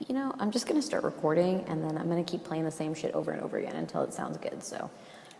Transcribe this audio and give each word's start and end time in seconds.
You 0.00 0.12
know, 0.12 0.34
I'm 0.40 0.50
just 0.50 0.66
gonna 0.66 0.82
start 0.82 1.04
recording 1.04 1.64
and 1.68 1.82
then 1.82 1.96
I'm 1.96 2.08
gonna 2.08 2.24
keep 2.24 2.42
playing 2.42 2.64
the 2.64 2.70
same 2.70 2.94
shit 2.94 3.14
over 3.14 3.30
and 3.30 3.40
over 3.40 3.58
again 3.58 3.76
until 3.76 4.02
it 4.02 4.12
sounds 4.12 4.36
good. 4.38 4.60
So 4.62 4.90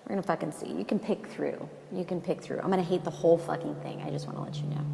we're 0.05 0.11
gonna 0.11 0.23
fucking 0.23 0.53
see. 0.53 0.69
You 0.69 0.85
can 0.85 1.01
pick 1.01 1.27
through. 1.27 1.69
You 1.93 2.05
can 2.05 2.21
pick 2.21 2.41
through. 2.41 2.61
I'm 2.61 2.71
gonna 2.71 2.83
hate 2.83 3.03
the 3.03 3.11
whole 3.11 3.37
fucking 3.37 3.75
thing. 3.77 4.01
I 4.07 4.11
just 4.11 4.29
wanna 4.29 4.43
let 4.43 4.55
you 4.57 4.69
know. 4.69 4.85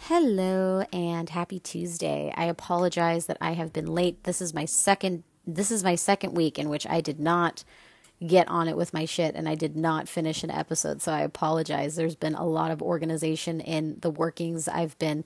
Hello 0.00 0.86
and 0.94 1.28
happy 1.28 1.60
Tuesday. 1.60 2.32
I 2.36 2.44
apologize 2.44 3.26
that 3.26 3.36
I 3.38 3.52
have 3.52 3.72
been 3.74 3.86
late. 3.86 4.24
This 4.24 4.40
is 4.40 4.54
my 4.54 4.64
second 4.64 5.24
this 5.46 5.70
is 5.70 5.84
my 5.84 5.94
second 5.94 6.34
week 6.34 6.58
in 6.58 6.70
which 6.70 6.86
I 6.86 7.02
did 7.02 7.20
not 7.20 7.64
get 8.26 8.48
on 8.48 8.68
it 8.68 8.76
with 8.76 8.92
my 8.92 9.04
shit 9.04 9.34
and 9.34 9.48
I 9.48 9.54
did 9.54 9.76
not 9.76 10.08
finish 10.08 10.44
an 10.44 10.50
episode. 10.50 11.00
So 11.00 11.12
I 11.12 11.22
apologize. 11.22 11.96
There's 11.96 12.16
been 12.16 12.34
a 12.34 12.46
lot 12.46 12.70
of 12.70 12.82
organization 12.82 13.60
in 13.60 13.98
the 14.00 14.10
workings. 14.10 14.68
I've 14.68 14.98
been 14.98 15.24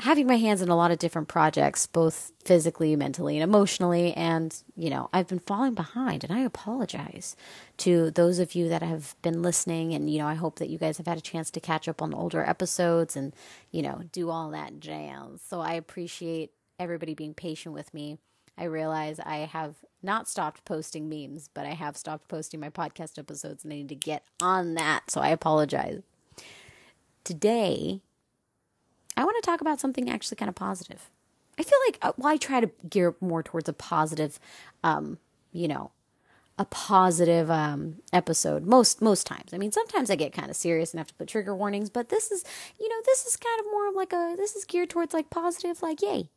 having 0.00 0.26
my 0.26 0.36
hands 0.36 0.60
in 0.60 0.68
a 0.68 0.76
lot 0.76 0.90
of 0.90 0.98
different 0.98 1.28
projects, 1.28 1.86
both 1.86 2.32
physically, 2.44 2.96
mentally, 2.96 3.36
and 3.36 3.44
emotionally. 3.44 4.12
And, 4.14 4.54
you 4.74 4.90
know, 4.90 5.08
I've 5.12 5.28
been 5.28 5.38
falling 5.38 5.74
behind, 5.74 6.24
and 6.24 6.32
I 6.32 6.40
apologize 6.40 7.36
to 7.78 8.10
those 8.10 8.38
of 8.38 8.54
you 8.54 8.68
that 8.68 8.82
have 8.82 9.14
been 9.22 9.40
listening. 9.40 9.94
And, 9.94 10.10
you 10.10 10.18
know, 10.18 10.26
I 10.26 10.34
hope 10.34 10.58
that 10.58 10.68
you 10.68 10.78
guys 10.78 10.96
have 10.98 11.06
had 11.06 11.18
a 11.18 11.22
chance 11.22 11.50
to 11.52 11.60
catch 11.60 11.86
up 11.88 12.02
on 12.02 12.12
older 12.12 12.44
episodes 12.44 13.16
and, 13.16 13.34
you 13.70 13.82
know, 13.82 14.02
do 14.10 14.30
all 14.30 14.50
that 14.50 14.80
jazz. 14.80 15.40
So 15.48 15.60
I 15.60 15.74
appreciate 15.74 16.50
everybody 16.78 17.14
being 17.14 17.34
patient 17.34 17.74
with 17.74 17.94
me. 17.94 18.18
I 18.58 18.64
realize 18.64 19.20
I 19.20 19.38
have 19.38 19.76
not 20.04 20.28
stopped 20.28 20.64
posting 20.64 21.08
memes, 21.08 21.48
but 21.52 21.66
I 21.66 21.70
have 21.70 21.96
stopped 21.96 22.28
posting 22.28 22.60
my 22.60 22.70
podcast 22.70 23.18
episodes 23.18 23.64
and 23.64 23.72
I 23.72 23.76
need 23.76 23.88
to 23.88 23.94
get 23.94 24.24
on 24.40 24.74
that. 24.74 25.10
So 25.10 25.20
I 25.20 25.28
apologize. 25.28 26.02
Today, 27.24 28.00
I 29.16 29.24
want 29.24 29.42
to 29.42 29.48
talk 29.48 29.60
about 29.60 29.80
something 29.80 30.10
actually 30.10 30.36
kind 30.36 30.48
of 30.48 30.54
positive. 30.54 31.10
I 31.58 31.62
feel 31.62 31.78
like, 31.86 31.98
uh, 32.02 32.12
well, 32.16 32.32
I 32.32 32.36
try 32.36 32.60
to 32.60 32.70
gear 32.88 33.14
more 33.20 33.42
towards 33.42 33.68
a 33.68 33.72
positive, 33.72 34.38
um, 34.82 35.18
you 35.52 35.68
know, 35.68 35.92
a 36.58 36.64
positive 36.64 37.50
um, 37.50 37.96
episode 38.12 38.64
most 38.64 39.02
most 39.02 39.26
times. 39.26 39.52
I 39.52 39.58
mean, 39.58 39.72
sometimes 39.72 40.10
I 40.10 40.16
get 40.16 40.32
kind 40.32 40.50
of 40.50 40.56
serious 40.56 40.92
and 40.92 40.98
have 40.98 41.08
to 41.08 41.14
put 41.14 41.28
trigger 41.28 41.54
warnings, 41.54 41.90
but 41.90 42.10
this 42.10 42.30
is, 42.30 42.44
you 42.78 42.88
know, 42.88 42.96
this 43.06 43.24
is 43.24 43.36
kind 43.36 43.60
of 43.60 43.66
more 43.66 43.88
of 43.88 43.94
like 43.94 44.12
a 44.12 44.34
this 44.36 44.54
is 44.54 44.64
geared 44.64 44.90
towards 44.90 45.14
like 45.14 45.30
positive, 45.30 45.82
like 45.82 46.00
yay. 46.02 46.28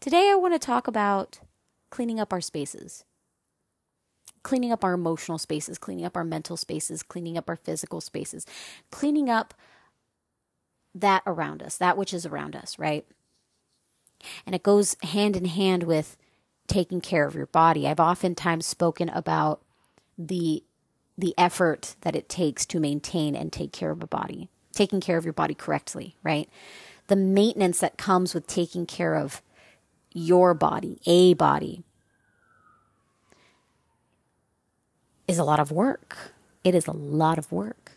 Today 0.00 0.30
I 0.32 0.34
want 0.36 0.54
to 0.54 0.58
talk 0.58 0.86
about 0.86 1.40
cleaning 1.90 2.18
up 2.18 2.32
our 2.32 2.40
spaces. 2.40 3.04
Cleaning 4.42 4.72
up 4.72 4.82
our 4.82 4.94
emotional 4.94 5.36
spaces, 5.36 5.76
cleaning 5.76 6.06
up 6.06 6.16
our 6.16 6.24
mental 6.24 6.56
spaces, 6.56 7.02
cleaning 7.02 7.36
up 7.36 7.50
our 7.50 7.56
physical 7.56 8.00
spaces, 8.00 8.46
cleaning 8.90 9.28
up 9.28 9.52
that 10.94 11.22
around 11.26 11.62
us, 11.62 11.76
that 11.76 11.98
which 11.98 12.14
is 12.14 12.24
around 12.24 12.56
us, 12.56 12.78
right? 12.78 13.04
And 14.46 14.54
it 14.54 14.62
goes 14.62 14.96
hand 15.02 15.36
in 15.36 15.44
hand 15.44 15.82
with 15.82 16.16
taking 16.66 17.02
care 17.02 17.26
of 17.26 17.34
your 17.34 17.46
body. 17.46 17.86
I've 17.86 18.00
oftentimes 18.00 18.64
spoken 18.64 19.10
about 19.10 19.62
the 20.16 20.64
the 21.18 21.34
effort 21.36 21.96
that 22.00 22.16
it 22.16 22.30
takes 22.30 22.64
to 22.64 22.80
maintain 22.80 23.36
and 23.36 23.52
take 23.52 23.72
care 23.72 23.90
of 23.90 24.02
a 24.02 24.06
body, 24.06 24.48
taking 24.72 25.02
care 25.02 25.18
of 25.18 25.24
your 25.26 25.34
body 25.34 25.52
correctly, 25.52 26.16
right? 26.22 26.48
The 27.08 27.16
maintenance 27.16 27.80
that 27.80 27.98
comes 27.98 28.32
with 28.32 28.46
taking 28.46 28.86
care 28.86 29.14
of 29.16 29.42
your 30.12 30.54
body, 30.54 31.00
a 31.06 31.34
body, 31.34 31.82
is 35.28 35.38
a 35.38 35.44
lot 35.44 35.60
of 35.60 35.70
work. 35.70 36.32
It 36.64 36.74
is 36.74 36.86
a 36.86 36.92
lot 36.92 37.38
of 37.38 37.52
work. 37.52 37.92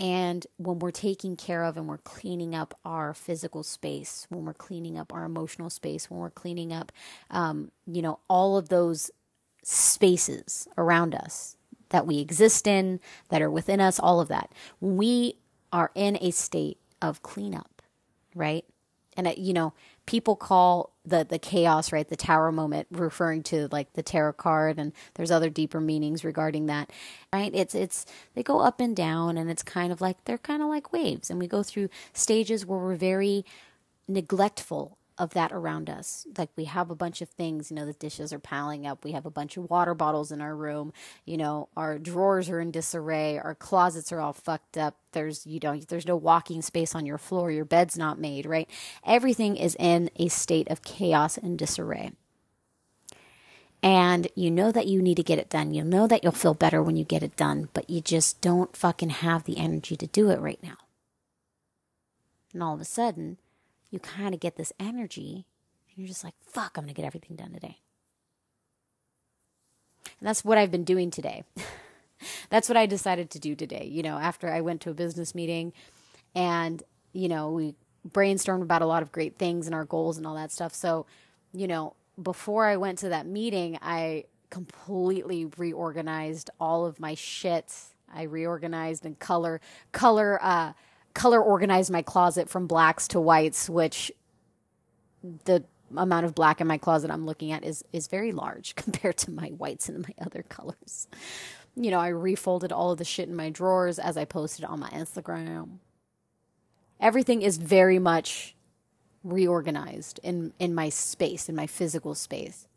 And 0.00 0.46
when 0.56 0.80
we're 0.80 0.90
taking 0.90 1.36
care 1.36 1.64
of 1.64 1.76
and 1.76 1.88
we're 1.88 1.98
cleaning 1.98 2.54
up 2.54 2.78
our 2.84 3.14
physical 3.14 3.62
space, 3.62 4.26
when 4.28 4.44
we're 4.44 4.54
cleaning 4.54 4.98
up 4.98 5.12
our 5.12 5.24
emotional 5.24 5.70
space, 5.70 6.10
when 6.10 6.20
we're 6.20 6.30
cleaning 6.30 6.72
up, 6.72 6.92
um, 7.30 7.70
you 7.86 8.02
know, 8.02 8.18
all 8.28 8.56
of 8.56 8.68
those 8.68 9.10
spaces 9.62 10.68
around 10.76 11.14
us 11.14 11.56
that 11.90 12.06
we 12.06 12.18
exist 12.18 12.66
in, 12.66 13.00
that 13.28 13.40
are 13.40 13.50
within 13.50 13.80
us, 13.80 14.00
all 14.00 14.20
of 14.20 14.28
that, 14.28 14.50
we 14.80 15.36
are 15.72 15.90
in 15.94 16.18
a 16.20 16.30
state 16.32 16.78
of 17.00 17.22
cleanup, 17.22 17.82
right? 18.34 18.64
And, 19.16 19.28
uh, 19.28 19.34
you 19.36 19.52
know, 19.52 19.74
people 20.06 20.36
call 20.36 20.90
the 21.06 21.24
the 21.28 21.38
chaos 21.38 21.92
right 21.92 22.08
the 22.08 22.16
tower 22.16 22.50
moment 22.50 22.86
referring 22.90 23.42
to 23.42 23.68
like 23.70 23.92
the 23.92 24.02
tarot 24.02 24.32
card 24.34 24.78
and 24.78 24.92
there's 25.14 25.30
other 25.30 25.50
deeper 25.50 25.80
meanings 25.80 26.24
regarding 26.24 26.66
that 26.66 26.90
right? 27.32 27.52
It's 27.54 27.74
it's 27.74 28.06
they 28.34 28.42
go 28.42 28.60
up 28.60 28.80
and 28.80 28.96
down 28.96 29.36
and 29.36 29.50
it's 29.50 29.62
kind 29.62 29.92
of 29.92 30.00
like 30.00 30.24
they're 30.24 30.38
kind 30.38 30.62
of 30.62 30.68
like 30.68 30.92
waves 30.92 31.30
and 31.30 31.38
we 31.38 31.46
go 31.46 31.62
through 31.62 31.88
stages 32.12 32.64
where 32.64 32.78
we're 32.78 32.96
very 32.96 33.44
neglectful 34.08 34.98
of 35.16 35.32
that 35.34 35.52
around 35.52 35.88
us. 35.88 36.26
Like 36.36 36.50
we 36.56 36.64
have 36.64 36.90
a 36.90 36.96
bunch 36.96 37.22
of 37.22 37.28
things, 37.28 37.70
you 37.70 37.76
know, 37.76 37.86
the 37.86 37.92
dishes 37.92 38.32
are 38.32 38.38
piling 38.38 38.86
up. 38.86 39.04
We 39.04 39.12
have 39.12 39.26
a 39.26 39.30
bunch 39.30 39.56
of 39.56 39.70
water 39.70 39.94
bottles 39.94 40.32
in 40.32 40.40
our 40.40 40.56
room. 40.56 40.92
You 41.24 41.36
know, 41.36 41.68
our 41.76 41.98
drawers 41.98 42.48
are 42.50 42.60
in 42.60 42.70
disarray. 42.70 43.38
Our 43.38 43.54
closets 43.54 44.10
are 44.10 44.20
all 44.20 44.32
fucked 44.32 44.76
up. 44.76 44.96
There's, 45.12 45.46
you 45.46 45.60
know, 45.62 45.76
there's 45.76 46.06
no 46.06 46.16
walking 46.16 46.62
space 46.62 46.94
on 46.94 47.06
your 47.06 47.18
floor. 47.18 47.50
Your 47.50 47.64
bed's 47.64 47.96
not 47.96 48.18
made, 48.18 48.46
right? 48.46 48.68
Everything 49.06 49.56
is 49.56 49.76
in 49.78 50.10
a 50.16 50.28
state 50.28 50.68
of 50.68 50.82
chaos 50.82 51.38
and 51.38 51.58
disarray. 51.58 52.12
And 53.84 54.28
you 54.34 54.50
know 54.50 54.72
that 54.72 54.86
you 54.86 55.02
need 55.02 55.18
to 55.18 55.22
get 55.22 55.38
it 55.38 55.50
done. 55.50 55.74
You 55.74 55.84
know 55.84 56.06
that 56.06 56.24
you'll 56.24 56.32
feel 56.32 56.54
better 56.54 56.82
when 56.82 56.96
you 56.96 57.04
get 57.04 57.22
it 57.22 57.36
done, 57.36 57.68
but 57.74 57.88
you 57.88 58.00
just 58.00 58.40
don't 58.40 58.74
fucking 58.74 59.10
have 59.10 59.44
the 59.44 59.58
energy 59.58 59.94
to 59.94 60.06
do 60.06 60.30
it 60.30 60.40
right 60.40 60.60
now. 60.62 60.78
And 62.54 62.62
all 62.62 62.74
of 62.74 62.80
a 62.80 62.86
sudden, 62.86 63.36
you 63.94 64.00
kind 64.00 64.34
of 64.34 64.40
get 64.40 64.56
this 64.56 64.72
energy 64.80 65.46
and 65.88 65.96
you're 65.96 66.08
just 66.08 66.24
like, 66.24 66.34
fuck, 66.44 66.72
I'm 66.76 66.82
going 66.82 66.92
to 66.92 67.00
get 67.00 67.06
everything 67.06 67.36
done 67.36 67.52
today. 67.52 67.78
And 70.18 70.28
that's 70.28 70.44
what 70.44 70.58
I've 70.58 70.72
been 70.72 70.82
doing 70.82 71.12
today. 71.12 71.44
that's 72.50 72.68
what 72.68 72.76
I 72.76 72.86
decided 72.86 73.30
to 73.30 73.38
do 73.38 73.54
today. 73.54 73.88
You 73.90 74.02
know, 74.02 74.18
after 74.18 74.50
I 74.50 74.62
went 74.62 74.80
to 74.82 74.90
a 74.90 74.94
business 74.94 75.32
meeting 75.32 75.72
and, 76.34 76.82
you 77.12 77.28
know, 77.28 77.52
we 77.52 77.76
brainstormed 78.10 78.62
about 78.62 78.82
a 78.82 78.86
lot 78.86 79.02
of 79.02 79.12
great 79.12 79.38
things 79.38 79.66
and 79.66 79.74
our 79.74 79.84
goals 79.84 80.18
and 80.18 80.26
all 80.26 80.34
that 80.34 80.50
stuff. 80.50 80.74
So, 80.74 81.06
you 81.52 81.68
know, 81.68 81.94
before 82.20 82.66
I 82.66 82.76
went 82.76 82.98
to 82.98 83.10
that 83.10 83.26
meeting, 83.26 83.78
I 83.80 84.24
completely 84.50 85.46
reorganized 85.56 86.50
all 86.58 86.84
of 86.84 86.98
my 86.98 87.14
shit. 87.14 87.72
I 88.12 88.22
reorganized 88.24 89.06
and 89.06 89.16
color, 89.20 89.60
color, 89.92 90.42
uh, 90.42 90.72
color 91.14 91.40
organized 91.40 91.90
my 91.90 92.02
closet 92.02 92.48
from 92.48 92.66
blacks 92.66 93.08
to 93.08 93.20
whites, 93.20 93.70
which 93.70 94.12
the 95.44 95.64
amount 95.96 96.26
of 96.26 96.34
black 96.34 96.60
in 96.60 96.66
my 96.66 96.76
closet 96.78 97.10
I'm 97.10 97.24
looking 97.24 97.52
at 97.52 97.64
is 97.64 97.84
is 97.92 98.08
very 98.08 98.32
large 98.32 98.74
compared 98.76 99.16
to 99.18 99.30
my 99.30 99.48
whites 99.48 99.88
and 99.88 100.02
my 100.02 100.14
other 100.20 100.42
colors. 100.42 101.08
You 101.76 101.90
know, 101.90 102.00
I 102.00 102.08
refolded 102.08 102.72
all 102.72 102.92
of 102.92 102.98
the 102.98 103.04
shit 103.04 103.28
in 103.28 103.34
my 103.34 103.50
drawers 103.50 103.98
as 103.98 104.16
I 104.16 104.24
posted 104.24 104.64
on 104.64 104.78
my 104.78 104.90
Instagram. 104.90 105.78
Everything 107.00 107.42
is 107.42 107.56
very 107.56 107.98
much 107.98 108.54
reorganized 109.22 110.20
in 110.22 110.52
in 110.58 110.74
my 110.74 110.88
space, 110.88 111.48
in 111.48 111.56
my 111.56 111.66
physical 111.66 112.14
space. 112.14 112.68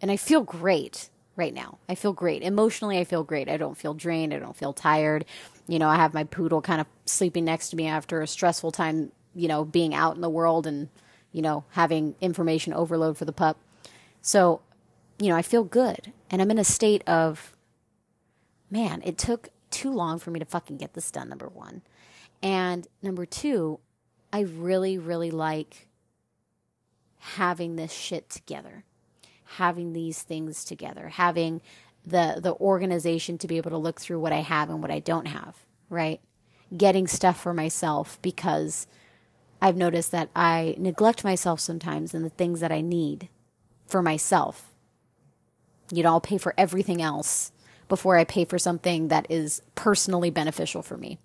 And 0.00 0.10
I 0.10 0.16
feel 0.16 0.42
great 0.42 1.08
right 1.36 1.52
now. 1.52 1.78
I 1.88 1.94
feel 1.94 2.12
great. 2.12 2.42
Emotionally, 2.42 2.98
I 2.98 3.04
feel 3.04 3.24
great. 3.24 3.48
I 3.48 3.56
don't 3.56 3.76
feel 3.76 3.94
drained. 3.94 4.32
I 4.32 4.38
don't 4.38 4.56
feel 4.56 4.72
tired. 4.72 5.24
You 5.66 5.78
know, 5.78 5.88
I 5.88 5.96
have 5.96 6.14
my 6.14 6.24
poodle 6.24 6.60
kind 6.60 6.80
of 6.80 6.86
sleeping 7.06 7.44
next 7.44 7.70
to 7.70 7.76
me 7.76 7.86
after 7.86 8.20
a 8.20 8.26
stressful 8.26 8.70
time, 8.72 9.12
you 9.34 9.48
know, 9.48 9.64
being 9.64 9.94
out 9.94 10.14
in 10.14 10.20
the 10.20 10.30
world 10.30 10.66
and, 10.66 10.88
you 11.32 11.42
know, 11.42 11.64
having 11.70 12.14
information 12.20 12.72
overload 12.72 13.16
for 13.16 13.24
the 13.24 13.32
pup. 13.32 13.58
So, 14.22 14.60
you 15.18 15.28
know, 15.28 15.36
I 15.36 15.42
feel 15.42 15.64
good. 15.64 16.12
And 16.30 16.40
I'm 16.40 16.50
in 16.50 16.58
a 16.58 16.64
state 16.64 17.06
of, 17.08 17.56
man, 18.70 19.02
it 19.04 19.18
took 19.18 19.48
too 19.70 19.92
long 19.92 20.18
for 20.18 20.30
me 20.30 20.38
to 20.38 20.46
fucking 20.46 20.76
get 20.76 20.94
this 20.94 21.10
done, 21.10 21.28
number 21.28 21.48
one. 21.48 21.82
And 22.42 22.86
number 23.02 23.26
two, 23.26 23.80
I 24.32 24.40
really, 24.40 24.98
really 24.98 25.30
like 25.30 25.88
having 27.18 27.76
this 27.76 27.92
shit 27.92 28.28
together 28.28 28.84
having 29.44 29.92
these 29.92 30.22
things 30.22 30.64
together, 30.64 31.08
having 31.08 31.60
the 32.04 32.38
the 32.42 32.54
organization 32.54 33.38
to 33.38 33.46
be 33.46 33.56
able 33.56 33.70
to 33.70 33.78
look 33.78 34.00
through 34.00 34.20
what 34.20 34.32
I 34.32 34.40
have 34.40 34.70
and 34.70 34.82
what 34.82 34.90
I 34.90 34.98
don't 34.98 35.26
have, 35.26 35.64
right? 35.88 36.20
Getting 36.76 37.06
stuff 37.06 37.40
for 37.40 37.54
myself 37.54 38.18
because 38.22 38.86
I've 39.60 39.76
noticed 39.76 40.10
that 40.12 40.28
I 40.36 40.74
neglect 40.78 41.24
myself 41.24 41.60
sometimes 41.60 42.14
in 42.14 42.22
the 42.22 42.30
things 42.30 42.60
that 42.60 42.72
I 42.72 42.80
need 42.80 43.28
for 43.86 44.02
myself. 44.02 44.74
You 45.90 46.02
know, 46.02 46.10
I'll 46.10 46.20
pay 46.20 46.38
for 46.38 46.54
everything 46.58 47.00
else 47.00 47.52
before 47.88 48.18
I 48.18 48.24
pay 48.24 48.44
for 48.44 48.58
something 48.58 49.08
that 49.08 49.26
is 49.30 49.62
personally 49.74 50.30
beneficial 50.30 50.82
for 50.82 50.96
me. 50.96 51.18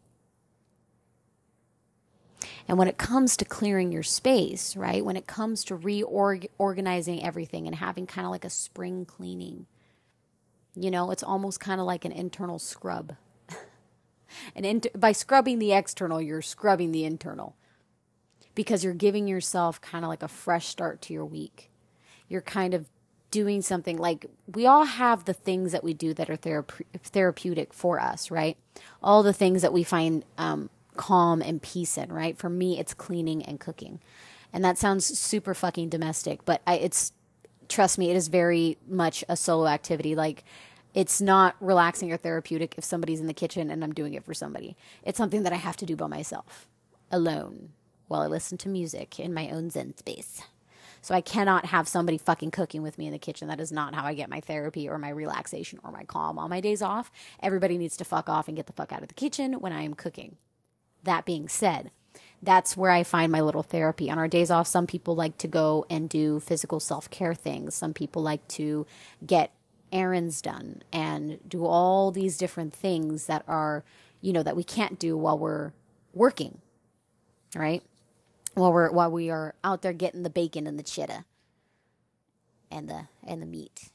And 2.70 2.80
when 2.80 2.90
it 2.90 3.00
comes 3.00 3.38
to 3.40 3.46
clearing 3.46 3.92
your 3.94 4.04
space, 4.04 4.78
right? 4.78 5.06
When 5.06 5.18
it 5.18 5.28
comes 5.28 5.66
to 5.66 5.76
reorganizing 5.78 7.26
everything 7.26 7.68
and 7.68 7.78
having 7.78 8.08
kind 8.08 8.26
of 8.28 8.32
like 8.32 8.46
a 8.46 8.52
spring 8.52 9.06
cleaning, 9.06 9.68
You 10.76 10.92
know, 10.92 11.12
it's 11.12 11.24
almost 11.24 11.62
kind 11.62 11.82
of 11.82 11.88
like 11.88 12.06
an 12.06 12.14
internal 12.14 12.60
scrub. 12.60 13.16
and 14.56 14.66
inter- 14.66 14.90
by 14.98 15.12
scrubbing 15.14 15.60
the 15.60 15.74
external, 15.74 16.22
you're 16.22 16.42
scrubbing 16.44 16.92
the 16.92 17.06
internal 17.06 17.56
because 18.56 18.84
you're 18.84 18.94
giving 18.94 19.28
yourself 19.28 19.82
kind 19.82 20.06
of 20.06 20.10
like 20.10 20.24
a 20.24 20.30
fresh 20.30 20.68
start 20.68 21.02
to 21.04 21.14
your 21.14 21.26
week. 21.26 21.72
You're 22.30 22.42
kind 22.42 22.74
of 22.74 22.88
doing 23.32 23.62
something 23.62 23.98
like 23.98 24.28
we 24.54 24.66
all 24.68 24.86
have 24.86 25.26
the 25.26 25.34
things 25.34 25.72
that 25.74 25.84
we 25.84 25.94
do 25.94 26.14
that 26.16 26.30
are 26.30 26.38
therape- 26.38 26.86
therapeutic 27.04 27.74
for 27.74 28.00
us, 28.00 28.32
right? 28.32 28.58
All 29.04 29.24
the 29.24 29.34
things 29.34 29.62
that 29.64 29.74
we 29.74 29.84
find 29.84 30.26
um, 30.38 30.70
calm 31.00 31.42
and 31.42 31.62
peace 31.62 31.98
in, 31.98 32.12
right? 32.12 32.38
For 32.38 32.50
me, 32.50 32.78
it's 32.78 32.94
cleaning 32.94 33.42
and 33.44 33.58
cooking. 33.58 34.02
And 34.52 34.66
that 34.66 34.78
sounds 34.78 35.06
super 35.06 35.54
fucking 35.54 35.88
domestic, 35.88 36.44
but 36.44 36.62
I, 36.68 36.76
it's, 36.76 37.14
trust 37.70 37.98
me, 37.98 38.10
it 38.10 38.18
is 38.18 38.28
very 38.28 38.78
much 38.86 39.24
a 39.30 39.38
solo 39.38 39.68
activity. 39.68 40.14
Like, 40.14 40.44
it's 40.94 41.22
not 41.22 41.56
relaxing 41.62 42.12
or 42.12 42.18
therapeutic 42.18 42.76
if 42.78 42.84
somebody's 42.84 43.22
in 43.22 43.28
the 43.28 43.34
kitchen 43.34 43.72
and 43.72 43.82
I'm 43.82 43.94
doing 43.94 44.14
it 44.14 44.26
for 44.26 44.34
somebody. 44.34 44.76
It's 45.02 45.18
something 45.18 45.44
that 45.44 45.54
I 45.54 45.56
have 45.56 45.78
to 45.78 45.86
do 45.86 45.96
by 45.96 46.08
myself, 46.08 46.68
alone, 47.10 47.70
while 48.10 48.22
I 48.22 48.28
listen 48.28 48.58
to 48.58 48.70
music 48.70 49.22
in 49.22 49.34
my 49.34 49.50
own 49.52 49.70
Zen 49.70 49.96
space. 49.96 50.42
So 51.02 51.16
I 51.16 51.22
cannot 51.22 51.68
have 51.68 51.88
somebody 51.88 52.18
fucking 52.18 52.52
cooking 52.52 52.82
with 52.82 52.98
me 52.98 53.06
in 53.06 53.14
the 53.14 53.20
kitchen. 53.20 53.48
That 53.48 53.62
is 53.62 53.72
not 53.72 53.96
how 53.96 54.04
I 54.04 54.16
get 54.16 54.30
my 54.30 54.42
therapy 54.42 54.90
or 54.90 54.98
my 54.98 55.10
relaxation 55.10 55.80
or 55.82 55.94
my 55.94 56.04
calm 56.04 56.38
on 56.38 56.50
my 56.50 56.60
days 56.60 56.82
off. 56.82 57.10
Everybody 57.42 57.78
needs 57.78 57.96
to 57.96 58.04
fuck 58.04 58.28
off 58.28 58.50
and 58.50 58.58
get 58.58 58.66
the 58.66 58.74
fuck 58.74 58.92
out 58.92 59.02
of 59.02 59.08
the 59.08 59.14
kitchen 59.14 59.62
when 59.62 59.72
I 59.72 59.84
am 59.84 59.94
cooking. 59.94 60.36
That 61.04 61.26
being 61.26 61.48
said, 61.48 61.92
that's 62.42 62.78
where 62.78 62.92
I 62.92 63.04
find 63.04 63.32
my 63.32 63.42
little 63.42 63.64
therapy. 63.64 64.10
On 64.10 64.18
our 64.18 64.28
days 64.28 64.50
off, 64.50 64.68
some 64.68 64.88
people 64.88 65.16
like 65.16 65.38
to 65.40 65.48
go 65.48 65.86
and 65.90 66.10
do 66.10 66.40
physical 66.40 66.80
self 66.80 67.10
care 67.10 67.34
things. 67.34 67.76
Some 67.76 67.94
people 67.94 68.22
like 68.22 68.48
to 68.50 68.86
get 69.26 69.52
errands 69.92 70.42
done 70.42 70.84
and 70.94 71.40
do 71.48 71.66
all 71.66 72.12
these 72.12 72.38
different 72.38 72.74
things 72.74 73.26
that 73.26 73.44
are, 73.48 73.84
you 74.22 74.32
know, 74.32 74.44
that 74.44 74.56
we 74.56 74.64
can't 74.64 75.00
do 75.00 75.18
while 75.18 75.38
we're 75.38 75.74
working, 76.14 76.60
right? 77.56 77.84
While 78.54 78.74
we're 78.74 78.92
while 78.92 79.12
we 79.12 79.30
are 79.30 79.56
out 79.64 79.82
there 79.82 79.94
getting 79.94 80.24
the 80.24 80.30
bacon 80.30 80.68
and 80.68 80.80
the 80.80 80.84
cheddar 80.84 81.26
and 82.72 82.90
the 82.90 83.08
and 83.26 83.42
the 83.42 83.46
meat 83.46 83.90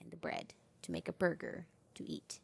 and 0.00 0.10
the 0.10 0.16
bread 0.16 0.54
to 0.82 0.92
make 0.92 1.08
a 1.08 1.12
burger 1.12 1.66
to 1.94 2.08
eat. 2.08 2.40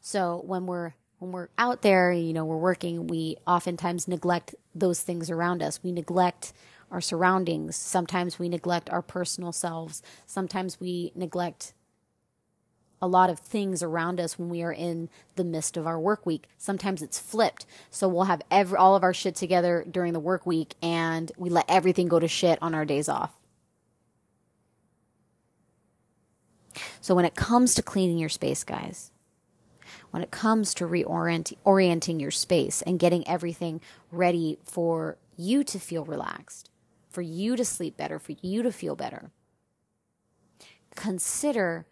So 0.00 0.42
when 0.44 0.66
we're 0.66 0.94
when 1.18 1.32
we're 1.32 1.48
out 1.56 1.82
there, 1.82 2.12
you 2.12 2.32
know, 2.32 2.44
we're 2.44 2.56
working, 2.56 3.06
we 3.06 3.36
oftentimes 3.46 4.06
neglect 4.06 4.54
those 4.74 5.00
things 5.00 5.30
around 5.30 5.62
us. 5.62 5.80
We 5.82 5.92
neglect 5.92 6.52
our 6.90 7.00
surroundings. 7.00 7.76
Sometimes 7.76 8.38
we 8.38 8.48
neglect 8.48 8.90
our 8.90 9.02
personal 9.02 9.52
selves. 9.52 10.02
Sometimes 10.26 10.78
we 10.78 11.12
neglect 11.14 11.72
a 13.00 13.08
lot 13.08 13.28
of 13.28 13.38
things 13.38 13.82
around 13.82 14.20
us 14.20 14.38
when 14.38 14.48
we 14.48 14.62
are 14.62 14.72
in 14.72 15.08
the 15.36 15.44
midst 15.44 15.76
of 15.76 15.86
our 15.86 15.98
work 15.98 16.24
week. 16.24 16.48
Sometimes 16.56 17.02
it's 17.02 17.18
flipped. 17.18 17.66
So 17.90 18.08
we'll 18.08 18.24
have 18.24 18.42
every, 18.50 18.78
all 18.78 18.96
of 18.96 19.02
our 19.02 19.14
shit 19.14 19.34
together 19.34 19.84
during 19.90 20.12
the 20.12 20.20
work 20.20 20.46
week 20.46 20.74
and 20.82 21.30
we 21.36 21.50
let 21.50 21.66
everything 21.68 22.08
go 22.08 22.18
to 22.18 22.28
shit 22.28 22.58
on 22.62 22.74
our 22.74 22.84
days 22.84 23.08
off. 23.08 23.32
So 27.00 27.14
when 27.14 27.24
it 27.24 27.34
comes 27.34 27.74
to 27.74 27.82
cleaning 27.82 28.18
your 28.18 28.28
space, 28.28 28.64
guys, 28.64 29.10
when 30.16 30.22
it 30.22 30.30
comes 30.30 30.72
to 30.72 30.86
reorienting 30.86 32.18
your 32.18 32.30
space 32.30 32.80
and 32.80 32.98
getting 32.98 33.28
everything 33.28 33.82
ready 34.10 34.58
for 34.64 35.18
you 35.36 35.62
to 35.62 35.78
feel 35.78 36.06
relaxed, 36.06 36.70
for 37.10 37.20
you 37.20 37.54
to 37.54 37.66
sleep 37.66 37.98
better, 37.98 38.18
for 38.18 38.32
you 38.40 38.62
to 38.62 38.72
feel 38.72 38.96
better, 38.96 39.30
consider 40.94 41.84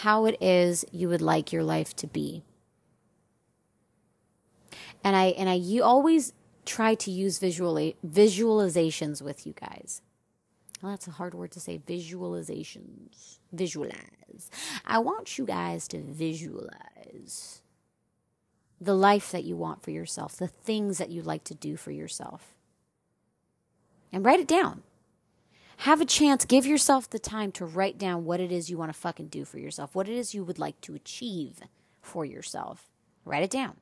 how 0.00 0.24
it 0.24 0.36
is 0.40 0.84
you 0.90 1.08
would 1.08 1.22
like 1.22 1.52
your 1.52 1.62
life 1.62 1.94
to 1.94 2.08
be. 2.08 2.42
And 5.04 5.14
I 5.14 5.26
and 5.26 5.48
I 5.48 5.54
you 5.54 5.84
always 5.84 6.32
try 6.66 6.96
to 6.96 7.12
use 7.12 7.38
visually 7.38 7.94
visualizations 8.04 9.22
with 9.22 9.46
you 9.46 9.52
guys. 9.52 10.02
Well, 10.84 10.92
that's 10.92 11.08
a 11.08 11.12
hard 11.12 11.32
word 11.32 11.50
to 11.52 11.60
say. 11.60 11.78
Visualizations. 11.78 13.38
Visualize. 13.50 14.50
I 14.84 14.98
want 14.98 15.38
you 15.38 15.46
guys 15.46 15.88
to 15.88 16.02
visualize 16.02 17.62
the 18.78 18.94
life 18.94 19.32
that 19.32 19.44
you 19.44 19.56
want 19.56 19.82
for 19.82 19.92
yourself, 19.92 20.36
the 20.36 20.46
things 20.46 20.98
that 20.98 21.08
you 21.08 21.22
like 21.22 21.42
to 21.44 21.54
do 21.54 21.78
for 21.78 21.90
yourself. 21.90 22.52
And 24.12 24.26
write 24.26 24.40
it 24.40 24.46
down 24.46 24.82
have 25.78 26.02
a 26.02 26.04
chance, 26.04 26.44
give 26.44 26.66
yourself 26.66 27.08
the 27.08 27.18
time 27.18 27.50
to 27.52 27.64
write 27.64 27.96
down 27.96 28.26
what 28.26 28.38
it 28.38 28.52
is 28.52 28.68
you 28.68 28.76
want 28.76 28.92
to 28.92 28.98
fucking 28.98 29.28
do 29.28 29.46
for 29.46 29.58
yourself, 29.58 29.94
what 29.94 30.06
it 30.06 30.14
is 30.14 30.34
you 30.34 30.44
would 30.44 30.58
like 30.58 30.80
to 30.82 30.94
achieve 30.94 31.60
for 32.02 32.26
yourself. 32.26 32.90
Write 33.24 33.42
it 33.42 33.50
down. 33.50 33.76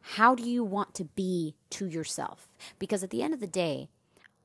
How 0.00 0.34
do 0.34 0.48
you 0.48 0.62
want 0.62 0.94
to 0.94 1.04
be 1.04 1.56
to 1.70 1.86
yourself? 1.86 2.48
Because 2.78 3.02
at 3.02 3.10
the 3.10 3.22
end 3.22 3.34
of 3.34 3.40
the 3.40 3.46
day, 3.46 3.88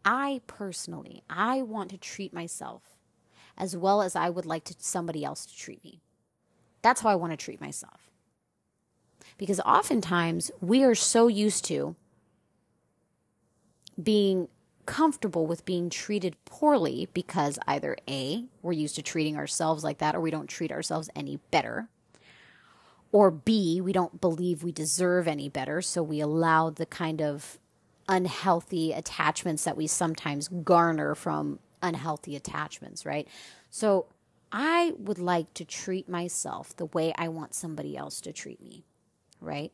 I 0.09 0.39
personally, 0.47 1.21
I 1.29 1.61
want 1.61 1.89
to 1.89 1.97
treat 1.97 2.33
myself 2.33 2.81
as 3.57 3.75
well 3.75 4.01
as 4.01 4.15
I 4.15 4.29
would 4.29 4.45
like 4.45 4.63
to 4.65 4.75
somebody 4.79 5.25
else 5.25 5.45
to 5.45 5.57
treat 5.57 5.83
me. 5.83 5.99
That's 6.81 7.01
how 7.01 7.09
I 7.09 7.15
want 7.15 7.33
to 7.33 7.37
treat 7.37 7.59
myself. 7.59 8.09
Because 9.37 9.59
oftentimes 9.59 10.49
we 10.61 10.81
are 10.81 10.95
so 10.95 11.27
used 11.27 11.65
to 11.65 11.97
being 14.01 14.47
comfortable 14.85 15.45
with 15.45 15.65
being 15.65 15.89
treated 15.89 16.37
poorly 16.45 17.09
because 17.13 17.59
either 17.67 17.97
A, 18.07 18.45
we're 18.61 18.71
used 18.71 18.95
to 18.95 19.01
treating 19.01 19.35
ourselves 19.35 19.83
like 19.83 19.97
that, 19.97 20.15
or 20.15 20.21
we 20.21 20.31
don't 20.31 20.47
treat 20.47 20.71
ourselves 20.71 21.09
any 21.17 21.41
better. 21.51 21.89
Or 23.11 23.29
B, 23.29 23.81
we 23.81 23.91
don't 23.91 24.21
believe 24.21 24.63
we 24.63 24.71
deserve 24.71 25.27
any 25.27 25.49
better, 25.49 25.81
so 25.81 26.01
we 26.01 26.21
allow 26.21 26.69
the 26.69 26.85
kind 26.85 27.21
of 27.21 27.59
unhealthy 28.07 28.93
attachments 28.93 29.63
that 29.63 29.77
we 29.77 29.87
sometimes 29.87 30.47
garner 30.47 31.15
from 31.15 31.59
unhealthy 31.81 32.35
attachments, 32.35 33.05
right? 33.05 33.27
So 33.69 34.07
I 34.51 34.93
would 34.97 35.19
like 35.19 35.53
to 35.55 35.65
treat 35.65 36.07
myself 36.07 36.75
the 36.75 36.85
way 36.85 37.13
I 37.17 37.27
want 37.27 37.53
somebody 37.53 37.97
else 37.97 38.21
to 38.21 38.31
treat 38.31 38.61
me, 38.61 38.85
right? 39.41 39.71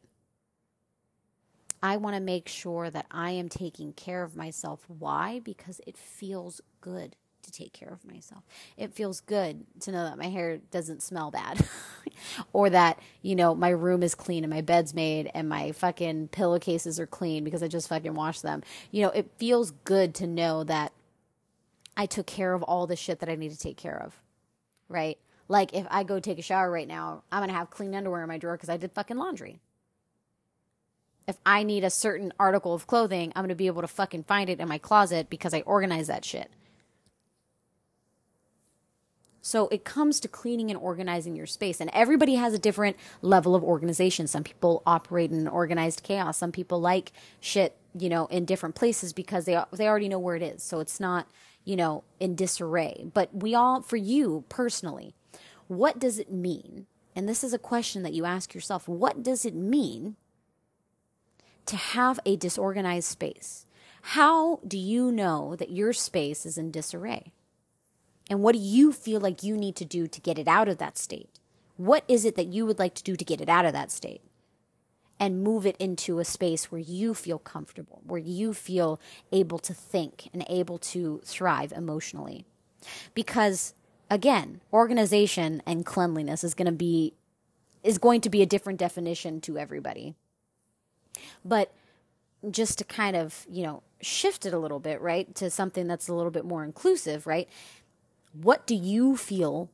I 1.82 1.98
want 1.98 2.16
to 2.16 2.22
make 2.22 2.48
sure 2.48 2.90
that 2.90 3.06
I 3.12 3.32
am 3.32 3.50
taking 3.50 3.94
care 3.94 4.24
of 4.24 4.36
myself. 4.36 4.86
Why? 4.88 5.42
Because 5.44 5.82
it 5.86 5.98
feels 5.98 6.62
good 6.80 7.16
to 7.44 7.52
take 7.52 7.74
care 7.74 7.90
of 7.90 8.04
myself. 8.06 8.44
It 8.78 8.94
feels 8.94 9.22
good 9.22 9.66
to 9.82 9.92
know 9.92 10.04
that 10.04 10.18
my 10.18 10.28
hair 10.28 10.58
doesn't 10.72 11.04
smell 11.04 11.32
bad 11.32 11.66
or 12.54 12.70
that, 12.70 13.00
you 13.22 13.36
know, 13.36 13.56
my 13.56 13.70
room 13.70 14.04
is 14.04 14.16
clean 14.16 14.44
and 14.44 14.52
my 14.52 14.62
bed's 14.62 14.94
made 14.94 15.30
and 15.34 15.48
my 15.48 15.72
fucking 15.72 16.30
pillowcases 16.30 17.00
are 17.00 17.08
clean 17.08 17.44
because 17.44 17.64
I 17.64 17.68
just 17.68 17.90
fucking 17.90 18.14
washed 18.14 18.42
them. 18.42 18.64
You 18.92 19.04
know, 19.04 19.10
it 19.10 19.32
feels 19.38 19.72
good 19.72 20.16
to 20.16 20.28
know 20.28 20.64
that 20.64 20.92
I 21.96 22.06
took 22.06 22.26
care 22.26 22.54
of 22.54 22.64
all 22.64 22.88
the 22.88 22.96
shit 22.96 23.20
that 23.20 23.30
I 23.30 23.36
need 23.36 23.52
to 23.52 23.60
take 23.60 23.78
care 23.78 24.02
of. 24.02 24.20
Right? 24.90 25.18
Like 25.48 25.74
if 25.74 25.86
I 25.90 26.04
go 26.04 26.20
take 26.20 26.40
a 26.40 26.44
shower 26.44 26.70
right 26.70 26.88
now, 26.88 27.24
I'm 27.32 27.40
going 27.40 27.50
to 27.50 27.56
have 27.56 27.70
clean 27.70 27.96
underwear 27.96 28.24
in 28.24 28.28
my 28.28 28.38
drawer 28.38 28.56
because 28.56 28.70
I 28.70 28.78
did 28.78 28.92
fucking 28.92 29.18
laundry 29.18 29.60
if 31.28 31.38
I 31.46 31.64
need 31.64 31.84
a 31.84 31.90
certain 31.90 32.34
article 32.40 32.74
of 32.74 32.88
clothing, 32.88 33.32
I'm 33.36 33.44
going 33.44 33.50
to 33.50 33.56
be 33.56 33.68
able 33.68 33.82
to 33.82 33.88
fucking 33.88 34.24
find 34.24 34.50
it 34.50 34.60
in 34.60 34.68
my 34.68 34.78
closet 34.78 35.30
because 35.30 35.54
I 35.54 35.62
organize 35.62 36.08
that 36.08 36.26
shit. 36.26 36.52
So 39.44 39.68
it 39.68 39.86
comes 39.86 40.20
to 40.22 40.28
cleaning 40.28 40.72
and 40.72 40.80
organizing 40.80 41.36
your 41.36 41.46
space. 41.46 41.80
And 41.80 41.92
everybody 41.94 42.34
has 42.36 42.56
a 42.56 42.60
different 42.60 42.98
level 43.22 43.54
of 43.54 43.64
organization. 43.64 44.26
Some 44.26 44.44
people 44.44 44.82
operate 44.88 45.30
in 45.30 45.48
organized 45.48 46.02
chaos. 46.02 46.40
Some 46.40 46.52
people 46.52 46.82
like 46.82 47.12
shit, 47.40 47.78
you 47.96 48.10
know, 48.10 48.26
in 48.28 48.46
different 48.46 48.74
places 48.74 49.14
because 49.14 49.46
they 49.46 49.62
they 49.72 49.88
already 49.88 50.10
know 50.10 50.18
where 50.18 50.36
it 50.36 50.42
is. 50.42 50.64
So 50.64 50.80
it's 50.80 51.00
not, 51.00 51.28
you 51.64 51.76
know, 51.76 52.04
in 52.20 52.34
disarray. 52.34 53.06
But 53.14 53.30
we 53.36 53.54
all 53.54 53.82
for 53.82 53.98
you 53.98 54.44
personally, 54.50 55.14
what 55.68 56.00
does 56.00 56.18
it 56.18 56.32
mean? 56.32 56.88
And 57.16 57.30
this 57.30 57.44
is 57.44 57.54
a 57.54 57.60
question 57.60 58.02
that 58.02 58.14
you 58.14 58.26
ask 58.26 58.56
yourself. 58.56 58.88
What 58.88 59.22
does 59.22 59.46
it 59.46 59.54
mean 59.54 60.16
to 61.66 61.76
have 61.76 62.20
a 62.26 62.36
disorganized 62.36 63.08
space. 63.08 63.66
How 64.02 64.60
do 64.68 64.78
you 64.78 65.12
know 65.12 65.56
that 65.56 65.72
your 65.72 65.94
space 65.94 66.46
is 66.46 66.58
in 66.58 66.72
disarray? 66.72 67.32
And 68.30 68.42
what 68.42 68.54
do 68.54 68.60
you 68.60 68.92
feel 68.92 69.20
like 69.20 69.44
you 69.44 69.58
need 69.58 69.76
to 69.78 69.86
do 69.86 70.08
to 70.08 70.22
get 70.22 70.40
it 70.40 70.48
out 70.48 70.68
of 70.68 70.78
that 70.78 70.98
state? 70.98 71.40
What 71.78 72.04
is 72.08 72.26
it 72.26 72.36
that 72.36 72.48
you 72.48 72.66
would 72.66 72.80
like 72.80 72.94
to 72.96 73.04
do 73.04 73.16
to 73.16 73.26
get 73.26 73.42
it 73.42 73.50
out 73.50 73.66
of 73.66 73.74
that 73.74 73.92
state? 73.92 74.22
And 75.20 75.44
move 75.44 75.66
it 75.66 75.78
into 75.78 76.20
a 76.20 76.26
space 76.26 76.72
where 76.72 76.82
you 76.82 77.14
feel 77.14 77.40
comfortable, 77.40 78.02
where 78.06 78.20
you 78.20 78.54
feel 78.54 79.00
able 79.32 79.60
to 79.60 79.74
think 79.74 80.30
and 80.34 80.46
able 80.50 80.78
to 80.80 81.22
thrive 81.24 81.72
emotionally. 81.72 82.46
Because 83.14 83.74
again, 84.10 84.62
organization 84.74 85.62
and 85.66 85.86
cleanliness 85.86 86.44
is 86.44 86.54
going 86.54 86.66
to 86.66 86.72
be 86.72 87.14
is 87.84 87.98
going 87.98 88.22
to 88.22 88.30
be 88.30 88.42
a 88.42 88.46
different 88.46 88.80
definition 88.80 89.42
to 89.42 89.58
everybody. 89.58 90.16
But 91.44 91.74
just 92.50 92.78
to 92.78 92.84
kind 92.84 93.16
of, 93.16 93.46
you 93.50 93.64
know, 93.64 93.84
shift 94.02 94.46
it 94.46 94.54
a 94.54 94.58
little 94.58 94.80
bit, 94.80 95.02
right, 95.02 95.34
to 95.36 95.50
something 95.50 95.88
that's 95.88 96.08
a 96.08 96.14
little 96.14 96.32
bit 96.32 96.46
more 96.46 96.64
inclusive, 96.64 97.28
right? 97.28 97.48
What 98.34 98.66
do 98.68 98.76
you 98.76 99.16
feel 99.16 99.70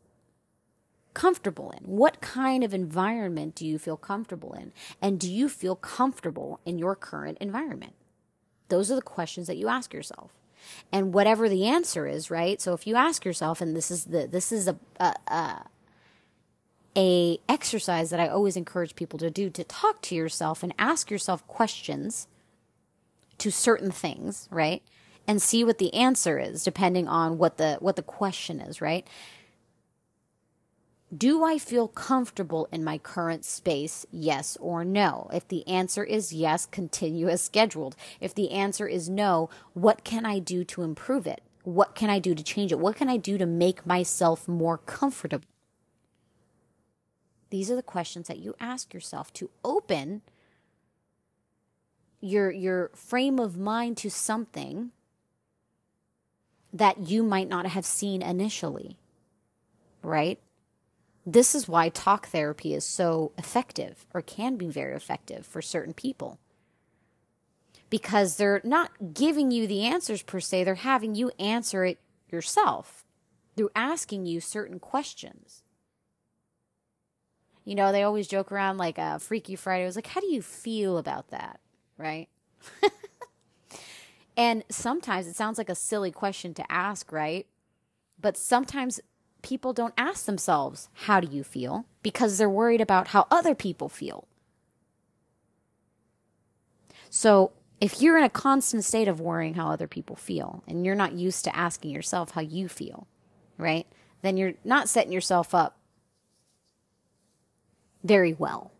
comfortable 1.13 1.71
in? 1.71 1.83
What 1.85 2.21
kind 2.21 2.63
of 2.63 2.73
environment 2.73 3.55
do 3.55 3.65
you 3.65 3.79
feel 3.79 3.97
comfortable 3.97 4.53
in? 4.53 4.71
And 5.01 5.19
do 5.19 5.31
you 5.31 5.49
feel 5.49 5.75
comfortable 5.75 6.59
in 6.65 6.77
your 6.77 6.95
current 6.95 7.37
environment? 7.39 7.93
Those 8.67 8.91
are 8.91 8.95
the 8.95 9.01
questions 9.01 9.47
that 9.47 9.57
you 9.57 9.67
ask 9.67 9.93
yourself. 9.93 10.31
And 10.91 11.13
whatever 11.13 11.49
the 11.49 11.65
answer 11.65 12.07
is, 12.07 12.29
right? 12.29 12.61
So 12.61 12.73
if 12.73 12.85
you 12.85 12.95
ask 12.95 13.25
yourself, 13.25 13.61
and 13.61 13.75
this 13.75 13.89
is 13.89 14.05
the 14.05 14.27
this 14.27 14.51
is 14.51 14.67
a, 14.67 14.77
a, 14.99 15.13
a 15.27 15.65
a 16.97 17.39
exercise 17.47 18.09
that 18.09 18.19
I 18.19 18.27
always 18.27 18.57
encourage 18.57 18.95
people 18.95 19.19
to 19.19 19.31
do 19.31 19.49
to 19.49 19.63
talk 19.63 20.01
to 20.03 20.15
yourself 20.15 20.61
and 20.61 20.73
ask 20.77 21.09
yourself 21.09 21.45
questions 21.47 22.27
to 23.37 23.51
certain 23.51 23.89
things, 23.89 24.49
right? 24.51 24.83
And 25.29 25.39
see 25.39 25.63
what 25.63 25.77
the 25.77 25.93
answer 25.93 26.39
is 26.39 26.63
depending 26.63 27.07
on 27.07 27.37
what 27.37 27.57
the 27.57 27.77
what 27.81 27.95
the 27.95 28.01
question 28.01 28.59
is, 28.59 28.81
right? 28.81 29.07
Do 31.15 31.43
I 31.43 31.59
feel 31.59 31.87
comfortable 31.87 32.67
in 32.71 32.83
my 32.83 32.97
current 32.97 33.45
space? 33.45 34.07
Yes 34.09 34.57
or 34.59 34.83
no? 34.83 35.29
If 35.31 35.47
the 35.47 35.67
answer 35.67 36.03
is 36.03 36.33
yes, 36.33 36.65
continue 36.65 37.29
as 37.29 37.43
scheduled. 37.43 37.95
If 38.19 38.33
the 38.33 38.49
answer 38.49 38.87
is 38.87 39.07
no, 39.07 39.51
what 39.73 40.03
can 40.03 40.25
I 40.25 40.39
do 40.39 40.63
to 40.63 40.81
improve 40.81 41.27
it? 41.27 41.43
What 41.63 41.93
can 41.93 42.09
I 42.09 42.17
do 42.17 42.33
to 42.33 42.43
change 42.43 42.71
it? 42.71 42.79
What 42.79 42.95
can 42.95 43.07
I 43.07 43.17
do 43.17 43.37
to 43.37 43.45
make 43.45 43.85
myself 43.85 44.47
more 44.47 44.79
comfortable? 44.79 45.45
These 47.51 47.69
are 47.69 47.75
the 47.75 47.83
questions 47.83 48.27
that 48.29 48.39
you 48.39 48.55
ask 48.59 48.95
yourself 48.95 49.31
to 49.33 49.51
open 49.63 50.23
your 52.19 52.49
your 52.49 52.89
frame 52.95 53.37
of 53.37 53.59
mind 53.59 53.95
to 53.97 54.09
something 54.09 54.91
that 56.73 57.07
you 57.07 57.23
might 57.23 57.49
not 57.49 57.65
have 57.67 57.85
seen 57.85 58.21
initially. 58.21 58.97
Right? 60.01 60.39
This 61.25 61.53
is 61.53 61.67
why 61.67 61.89
talk 61.89 62.27
therapy 62.27 62.73
is 62.73 62.85
so 62.85 63.31
effective 63.37 64.05
or 64.13 64.21
can 64.21 64.55
be 64.55 64.69
very 64.69 64.95
effective 64.95 65.45
for 65.45 65.61
certain 65.61 65.93
people. 65.93 66.39
Because 67.89 68.37
they're 68.37 68.61
not 68.63 69.13
giving 69.13 69.51
you 69.51 69.67
the 69.67 69.85
answers 69.85 70.21
per 70.21 70.39
se, 70.39 70.63
they're 70.63 70.75
having 70.75 71.15
you 71.15 71.31
answer 71.39 71.85
it 71.85 71.99
yourself 72.31 73.05
through 73.55 73.69
asking 73.75 74.25
you 74.25 74.39
certain 74.39 74.79
questions. 74.79 75.63
You 77.65 77.75
know, 77.75 77.91
they 77.91 78.03
always 78.03 78.27
joke 78.27 78.51
around 78.51 78.77
like 78.77 78.97
a 78.97 79.01
uh, 79.01 79.17
Freaky 79.19 79.55
Friday. 79.55 79.85
Was 79.85 79.95
like, 79.95 80.07
how 80.07 80.21
do 80.21 80.31
you 80.31 80.41
feel 80.41 80.97
about 80.97 81.29
that? 81.29 81.59
Right? 81.97 82.29
and 84.39 84.63
sometimes 84.69 85.27
it 85.27 85.35
sounds 85.35 85.57
like 85.57 85.67
a 85.67 85.75
silly 85.75 86.11
question 86.11 86.53
to 86.53 86.71
ask, 86.71 87.11
right? 87.11 87.45
But 88.17 88.37
sometimes 88.37 89.01
people 89.41 89.73
don't 89.73 89.93
ask 89.97 90.25
themselves, 90.25 90.87
How 90.93 91.19
do 91.19 91.27
you 91.29 91.43
feel? 91.43 91.85
because 92.01 92.37
they're 92.37 92.49
worried 92.49 92.79
about 92.79 93.09
how 93.09 93.27
other 93.29 93.53
people 93.53 93.89
feel. 93.89 94.25
So, 97.09 97.51
if 97.81 98.01
you're 98.01 98.17
in 98.17 98.23
a 98.23 98.29
constant 98.29 98.85
state 98.85 99.09
of 99.09 99.19
worrying 99.19 99.55
how 99.55 99.69
other 99.69 99.87
people 99.87 100.15
feel 100.15 100.63
and 100.67 100.85
you're 100.85 100.95
not 100.95 101.11
used 101.11 101.43
to 101.43 101.55
asking 101.55 101.91
yourself 101.91 102.31
how 102.31 102.41
you 102.41 102.69
feel, 102.69 103.07
right? 103.57 103.85
Then 104.21 104.37
you're 104.37 104.53
not 104.63 104.87
setting 104.87 105.11
yourself 105.11 105.53
up 105.53 105.77
very 108.03 108.33
well, 108.33 108.71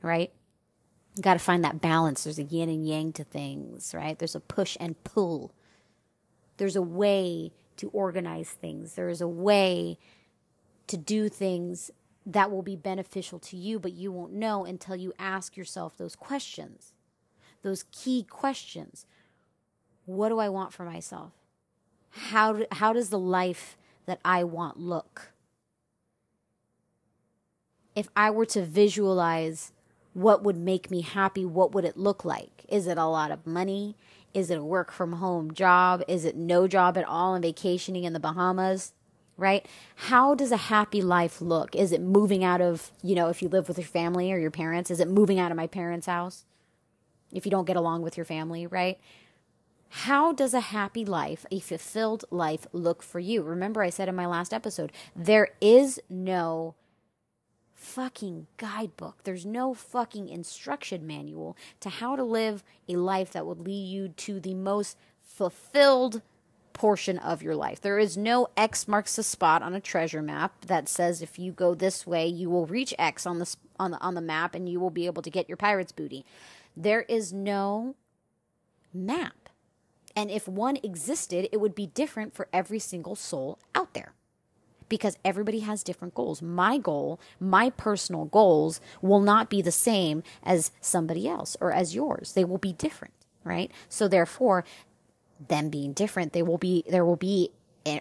right? 0.00 0.32
Got 1.20 1.34
to 1.34 1.40
find 1.40 1.62
that 1.64 1.80
balance. 1.80 2.24
There's 2.24 2.38
a 2.38 2.44
yin 2.44 2.68
and 2.68 2.86
yang 2.86 3.12
to 3.14 3.24
things, 3.24 3.94
right? 3.94 4.18
There's 4.18 4.34
a 4.34 4.40
push 4.40 4.76
and 4.80 5.02
pull. 5.04 5.52
There's 6.56 6.76
a 6.76 6.82
way 6.82 7.52
to 7.76 7.90
organize 7.90 8.48
things. 8.48 8.94
There 8.94 9.08
is 9.08 9.20
a 9.20 9.28
way 9.28 9.98
to 10.86 10.96
do 10.96 11.28
things 11.28 11.90
that 12.24 12.50
will 12.50 12.62
be 12.62 12.76
beneficial 12.76 13.38
to 13.40 13.56
you, 13.56 13.78
but 13.78 13.92
you 13.92 14.12
won't 14.12 14.32
know 14.32 14.64
until 14.64 14.96
you 14.96 15.12
ask 15.18 15.56
yourself 15.56 15.96
those 15.96 16.14
questions, 16.14 16.92
those 17.62 17.84
key 17.90 18.22
questions. 18.22 19.06
What 20.06 20.28
do 20.28 20.38
I 20.38 20.48
want 20.48 20.72
for 20.72 20.84
myself? 20.84 21.32
How, 22.10 22.52
do, 22.52 22.66
how 22.72 22.92
does 22.92 23.10
the 23.10 23.18
life 23.18 23.76
that 24.06 24.20
I 24.24 24.44
want 24.44 24.78
look? 24.78 25.32
If 27.94 28.08
I 28.14 28.30
were 28.30 28.46
to 28.46 28.64
visualize 28.64 29.72
what 30.14 30.42
would 30.42 30.56
make 30.56 30.90
me 30.90 31.00
happy, 31.00 31.44
what 31.44 31.72
would 31.72 31.84
it 31.84 31.96
look 31.96 32.24
like? 32.24 32.64
Is 32.68 32.86
it 32.86 32.98
a 32.98 33.06
lot 33.06 33.30
of 33.30 33.46
money? 33.46 33.96
Is 34.34 34.50
it 34.50 34.58
a 34.58 34.64
work 34.64 34.90
from 34.92 35.14
home 35.14 35.52
job? 35.52 36.02
Is 36.08 36.24
it 36.24 36.36
no 36.36 36.66
job 36.66 36.96
at 36.96 37.08
all 37.08 37.34
and 37.34 37.44
vacationing 37.44 38.04
in 38.04 38.12
the 38.12 38.20
Bahamas? 38.20 38.92
Right? 39.36 39.66
How 39.96 40.34
does 40.34 40.52
a 40.52 40.56
happy 40.56 41.00
life 41.00 41.40
look? 41.40 41.74
Is 41.74 41.92
it 41.92 42.00
moving 42.00 42.44
out 42.44 42.60
of, 42.60 42.92
you 43.02 43.14
know, 43.14 43.28
if 43.28 43.42
you 43.42 43.48
live 43.48 43.68
with 43.68 43.78
your 43.78 43.86
family 43.86 44.30
or 44.32 44.38
your 44.38 44.50
parents, 44.50 44.90
is 44.90 45.00
it 45.00 45.08
moving 45.08 45.38
out 45.38 45.50
of 45.50 45.56
my 45.56 45.66
parents' 45.66 46.06
house? 46.06 46.44
If 47.32 47.46
you 47.46 47.50
don't 47.50 47.66
get 47.66 47.76
along 47.76 48.02
with 48.02 48.16
your 48.16 48.26
family, 48.26 48.66
right? 48.66 48.98
How 49.88 50.32
does 50.32 50.54
a 50.54 50.60
happy 50.60 51.04
life, 51.04 51.44
a 51.50 51.60
fulfilled 51.60 52.24
life 52.30 52.66
look 52.72 53.02
for 53.02 53.20
you? 53.20 53.42
Remember, 53.42 53.82
I 53.82 53.90
said 53.90 54.08
in 54.08 54.14
my 54.14 54.26
last 54.26 54.54
episode, 54.54 54.92
there 55.16 55.48
is 55.60 56.00
no 56.08 56.74
fucking 57.82 58.46
guidebook. 58.58 59.24
There's 59.24 59.44
no 59.44 59.74
fucking 59.74 60.28
instruction 60.28 61.06
manual 61.06 61.56
to 61.80 61.90
how 61.90 62.14
to 62.14 62.22
live 62.22 62.62
a 62.88 62.96
life 62.96 63.32
that 63.32 63.44
would 63.44 63.60
lead 63.60 63.88
you 63.88 64.08
to 64.08 64.38
the 64.38 64.54
most 64.54 64.96
fulfilled 65.20 66.22
portion 66.72 67.18
of 67.18 67.42
your 67.42 67.56
life. 67.56 67.80
There 67.80 67.98
is 67.98 68.16
no 68.16 68.48
X 68.56 68.86
marks 68.86 69.16
the 69.16 69.22
spot 69.22 69.62
on 69.62 69.74
a 69.74 69.80
treasure 69.80 70.22
map 70.22 70.64
that 70.66 70.88
says 70.88 71.20
if 71.20 71.38
you 71.38 71.52
go 71.52 71.74
this 71.74 72.06
way, 72.06 72.26
you 72.26 72.48
will 72.48 72.66
reach 72.66 72.94
X 72.98 73.26
on 73.26 73.40
the 73.40 73.56
on 73.78 73.90
the 73.90 74.00
on 74.00 74.14
the 74.14 74.20
map 74.20 74.54
and 74.54 74.68
you 74.68 74.78
will 74.78 74.90
be 74.90 75.06
able 75.06 75.22
to 75.22 75.30
get 75.30 75.48
your 75.48 75.56
pirate's 75.56 75.92
booty. 75.92 76.24
There 76.76 77.02
is 77.02 77.32
no 77.32 77.96
map. 78.94 79.48
And 80.14 80.30
if 80.30 80.46
one 80.46 80.78
existed, 80.82 81.48
it 81.50 81.60
would 81.60 81.74
be 81.74 81.86
different 81.86 82.34
for 82.34 82.48
every 82.52 82.78
single 82.78 83.16
soul 83.16 83.58
out 83.74 83.92
there 83.92 84.12
because 84.92 85.16
everybody 85.24 85.60
has 85.60 85.82
different 85.82 86.12
goals. 86.12 86.42
My 86.42 86.76
goal, 86.76 87.18
my 87.40 87.70
personal 87.70 88.26
goals 88.26 88.78
will 89.00 89.20
not 89.20 89.48
be 89.48 89.62
the 89.62 89.72
same 89.72 90.22
as 90.42 90.70
somebody 90.82 91.26
else 91.26 91.56
or 91.62 91.72
as 91.72 91.94
yours. 91.94 92.34
They 92.34 92.44
will 92.44 92.58
be 92.58 92.74
different, 92.74 93.14
right? 93.42 93.72
So 93.88 94.06
therefore, 94.06 94.66
them 95.48 95.70
being 95.70 95.94
different, 95.94 96.34
they 96.34 96.42
will 96.42 96.58
be 96.58 96.84
there 96.86 97.06
will 97.06 97.16
be 97.16 97.52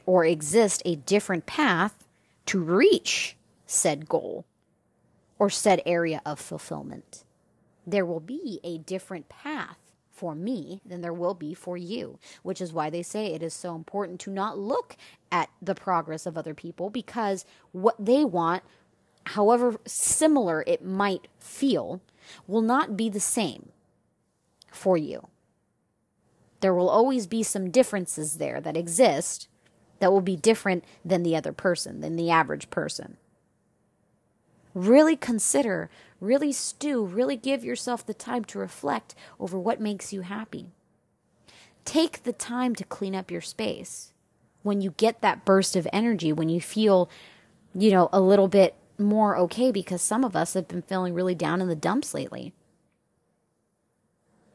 or 0.06 0.26
exist 0.26 0.82
a 0.84 0.96
different 0.96 1.46
path 1.46 2.10
to 2.48 2.60
reach 2.60 3.38
said 3.66 4.10
goal 4.10 4.44
or 5.40 5.50
said 5.50 5.82
area 5.86 6.22
of 6.26 6.42
fulfillment. 6.42 7.24
There 7.88 8.06
will 8.06 8.20
be 8.20 8.60
a 8.66 8.80
different 8.80 9.30
path 9.30 9.78
for 10.22 10.36
me 10.36 10.80
than 10.86 11.01
there 11.01 11.12
will 11.12 11.34
be 11.34 11.51
for 11.51 11.75
you, 11.75 12.20
which 12.44 12.62
is 12.62 12.72
why 12.72 12.92
they 12.92 13.01
say 13.01 13.34
it 13.34 13.42
is 13.42 13.56
so 13.56 13.74
important 13.74 14.20
to 14.20 14.30
not 14.30 14.56
look 14.56 14.96
at 15.32 15.50
the 15.60 15.74
progress 15.74 16.28
of 16.28 16.38
other 16.38 16.54
people 16.54 16.92
because 16.92 17.44
what 17.72 17.96
they 17.98 18.24
want, 18.24 18.62
however 19.25 19.78
similar 19.88 20.63
it 20.68 20.86
might 20.86 21.28
feel, 21.40 22.01
will 22.46 22.62
not 22.62 22.96
be 22.96 23.10
the 23.10 23.20
same 23.20 23.70
for 24.72 24.96
you. 24.96 25.28
There 26.60 26.75
will 26.75 26.92
always 26.92 27.25
be 27.25 27.42
some 27.42 27.72
differences 27.72 28.36
there 28.36 28.62
that 28.62 28.78
exist 28.78 29.48
that 29.98 30.12
will 30.12 30.22
be 30.22 30.36
different 30.36 30.84
than 31.04 31.24
the 31.24 31.36
other 31.36 31.51
person, 31.51 32.01
than 32.01 32.16
the 32.16 32.30
average 32.30 32.70
person. 32.70 33.18
Really 34.75 35.16
consider, 35.16 35.90
really 36.22 36.54
stew, 36.54 37.04
really 37.04 37.36
give 37.36 37.66
yourself 37.66 38.06
the 38.06 38.13
time 38.13 38.46
to 38.46 38.60
reflect 38.60 39.16
over 39.40 39.60
what 39.60 39.82
makes 39.82 40.13
you 40.13 40.22
happy. 40.22 40.68
Take 41.84 42.24
the 42.24 42.32
time 42.32 42.75
to 42.75 42.86
clean 42.86 43.16
up 43.16 43.32
your 43.32 43.42
space. 43.42 44.13
When 44.63 44.80
you 44.80 44.92
get 44.92 45.22
that 45.22 45.44
burst 45.44 45.75
of 45.75 45.88
energy, 45.92 46.32
when 46.32 46.48
you 46.48 46.62
feel, 46.62 47.10
you 47.74 47.90
know, 47.90 48.08
a 48.13 48.22
little 48.22 48.48
bit 48.48 48.75
more 49.00 49.36
okay, 49.36 49.72
because 49.72 50.01
some 50.01 50.24
of 50.24 50.36
us 50.36 50.54
have 50.54 50.68
been 50.68 50.84
feeling 50.84 51.16
really 51.16 51.34
down 51.34 51.60
in 51.60 51.68
the 51.68 51.75
dumps 51.75 52.13
lately. 52.13 52.54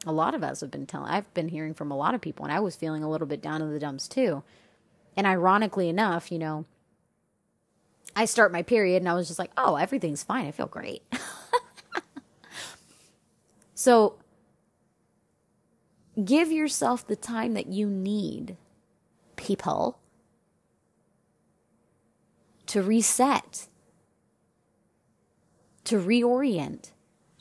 A 0.06 0.12
lot 0.12 0.36
of 0.36 0.44
us 0.44 0.60
have 0.60 0.70
been 0.70 0.86
telling, 0.86 1.10
I've 1.10 1.32
been 1.34 1.48
hearing 1.48 1.74
from 1.74 1.90
a 1.90 1.96
lot 1.96 2.14
of 2.14 2.20
people, 2.20 2.44
and 2.44 2.54
I 2.54 2.60
was 2.60 2.76
feeling 2.76 3.02
a 3.02 3.10
little 3.10 3.26
bit 3.26 3.42
down 3.42 3.60
in 3.60 3.72
the 3.72 3.80
dumps 3.80 4.06
too. 4.06 4.44
And 5.16 5.26
ironically 5.26 5.88
enough, 5.88 6.30
you 6.30 6.38
know, 6.38 6.64
I 8.14 8.24
start 8.24 8.52
my 8.52 8.62
period 8.62 9.02
and 9.02 9.08
I 9.08 9.14
was 9.14 9.26
just 9.26 9.38
like, 9.38 9.50
oh, 9.58 9.76
everything's 9.76 10.22
fine. 10.22 10.46
I 10.46 10.50
feel 10.52 10.66
great. 10.66 11.02
so 13.76 14.16
give 16.24 16.50
yourself 16.50 17.06
the 17.06 17.14
time 17.14 17.52
that 17.52 17.66
you 17.66 17.86
need, 17.86 18.56
people, 19.36 19.98
to 22.64 22.82
reset, 22.82 23.68
to 25.84 25.98
reorient, 25.98 26.92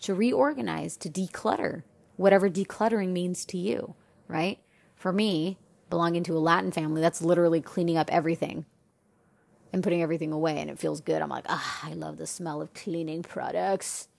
to 0.01 0.13
reorganize, 0.13 0.98
to 0.98 1.10
declutter, 1.10 1.84
whatever 2.18 2.50
decluttering 2.50 3.13
means 3.13 3.46
to 3.46 3.58
you, 3.58 3.96
right? 4.27 4.60
For 4.94 5.13
me, 5.13 5.58
belonging 5.89 6.24
to 6.24 6.38
a 6.38 6.39
Latin 6.39 6.72
family, 6.72 7.00
that's 7.00 7.22
literally 7.22 7.62
cleaning 7.62 7.96
up 7.96 8.12
everything 8.12 8.65
and 9.72 9.82
putting 9.82 10.01
everything 10.01 10.34
away, 10.34 10.60
and 10.60 10.70
it 10.70 10.80
feels 10.80 11.00
good. 11.00 11.22
I'm 11.22 11.30
like, 11.30 11.46
ah, 11.48 11.80
I 11.84 11.94
love 11.94 12.18
the 12.18 12.27
smell 12.27 12.62
of 12.62 12.74
cleaning 12.74 13.24
products 13.24 14.10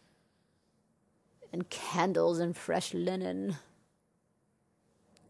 and 1.56 1.70
candles 1.70 2.38
and 2.38 2.54
fresh 2.54 2.92
linen. 2.92 3.56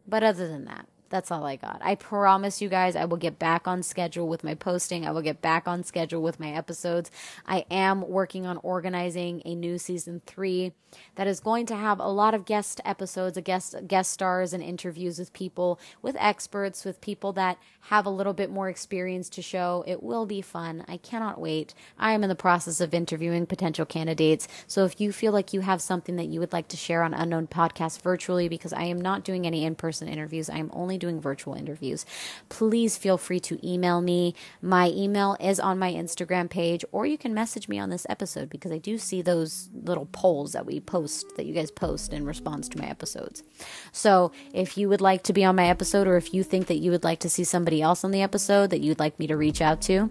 But 0.09 0.25
other 0.25 0.49
than 0.49 0.65
that, 0.65 0.89
that's 1.17 1.31
all 1.31 1.47
I 1.47 1.57
got. 1.57 1.81
I 1.83 1.95
promise 1.95 2.61
you 2.61 2.69
guys 2.69 2.95
I 2.95 3.07
will 3.07 3.17
get 3.17 3.39
back 3.39 3.67
on 3.67 3.83
schedule 3.83 4.29
with 4.29 4.45
my 4.45 4.55
posting. 4.55 5.07
I 5.07 5.13
will 5.13 5.23
get 5.23 5.41
back 5.41 5.67
on 5.67 5.83
schedule 5.83 6.21
with 6.21 6.39
my 6.39 6.51
episodes. 6.51 7.11
I 7.47 7.65
am 7.71 8.07
working 8.07 8.45
on 8.45 8.59
organizing 8.59 9.41
a 9.47 9.55
new 9.55 9.79
season 9.79 10.21
3 10.27 10.73
that 11.15 11.27
is 11.27 11.41
going 11.41 11.65
to 11.67 11.77
have 11.77 12.01
a 12.01 12.09
lot 12.09 12.35
of 12.35 12.45
guest 12.45 12.83
episodes, 12.85 13.37
a 13.39 13.43
guest 13.43 13.75
guest 13.87 14.11
stars 14.11 14.53
and 14.53 14.63
interviews 14.63 15.19
with 15.19 15.33
people, 15.33 15.81
with 16.03 16.17
experts, 16.19 16.85
with 16.85 17.01
people 17.01 17.33
that 17.33 17.59
have 17.89 18.05
a 18.05 18.11
little 18.11 18.33
bit 18.33 18.51
more 18.51 18.69
experience 18.69 19.31
to 19.31 19.43
show. 19.43 19.85
It 19.87 20.03
will 20.03 20.27
be 20.27 20.43
fun. 20.43 20.85
I 20.87 20.99
cannot 20.99 21.41
wait. 21.41 21.73
I 21.99 22.13
am 22.13 22.23
in 22.23 22.29
the 22.29 22.35
process 22.35 22.81
of 22.81 22.93
interviewing 22.93 23.47
potential 23.47 23.87
candidates. 23.87 24.49
So 24.67 24.85
if 24.85 25.01
you 25.01 25.13
feel 25.13 25.33
like 25.33 25.55
you 25.55 25.63
have 25.63 25.81
something 25.81 26.17
that 26.17 26.29
you 26.29 26.41
would 26.41 26.53
like 26.53 26.69
to 26.69 26.77
share 26.77 27.03
on 27.03 27.15
Unknown 27.15 27.47
Podcast 27.47 28.03
virtually 28.03 28.49
because 28.49 28.73
I 28.73 28.85
am 28.85 29.01
not 29.01 29.25
doing 29.25 29.47
any 29.47 29.65
in-person 29.65 30.09
interviews. 30.09 30.51
I 30.51 30.59
am 30.59 30.71
only 30.75 30.99
doing 31.07 31.21
virtual 31.21 31.55
interviews. 31.55 32.05
Please 32.49 32.97
feel 32.97 33.17
free 33.17 33.39
to 33.41 33.65
email 33.67 34.01
me. 34.01 34.35
My 34.61 34.89
email 34.89 35.37
is 35.39 35.61
on 35.61 35.79
my 35.79 35.93
Instagram 35.93 36.51
page 36.51 36.85
or 36.91 37.07
you 37.07 37.17
can 37.17 37.33
message 37.33 37.69
me 37.69 37.79
on 37.79 37.91
this 37.91 38.07
episode 38.09 38.51
because 38.51 38.73
I 38.73 38.79
do 38.79 38.99
see 38.99 39.23
those 39.23 39.71
little 39.73 40.07
polls 40.07 40.53
that 40.53 40.67
we 40.67 40.81
post 40.81 41.37
that 41.37 41.47
you 41.47 41.55
guys 41.55 41.71
post 41.71 42.13
in 42.13 42.25
response 42.25 42.69
to 42.71 42.79
my 42.79 42.89
episodes. 42.89 43.45
So 43.93 44.33
if 44.53 44.77
you 44.77 44.89
would 44.89 45.01
like 45.01 45.23
to 45.25 45.33
be 45.33 45.45
on 45.45 45.55
my 45.55 45.69
episode 45.69 46.09
or 46.09 46.17
if 46.17 46.35
you 46.35 46.43
think 46.43 46.67
that 46.67 46.79
you 46.79 46.91
would 46.91 47.05
like 47.05 47.21
to 47.21 47.31
see 47.31 47.45
somebody 47.45 47.81
else 47.81 48.03
on 48.03 48.11
the 48.11 48.23
episode 48.23 48.71
that 48.71 48.81
you'd 48.81 48.99
like 48.99 49.19
me 49.21 49.29
to 49.29 49.37
reach 49.37 49.61
out 49.61 49.81
to, 49.83 50.11